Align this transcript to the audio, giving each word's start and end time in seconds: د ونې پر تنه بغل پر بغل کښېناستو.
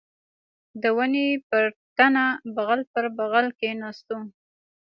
د 0.81 0.83
ونې 0.97 1.27
پر 1.49 1.65
تنه 1.97 2.25
بغل 2.55 2.81
پر 2.93 3.05
بغل 3.17 3.45
کښېناستو. 3.59 4.17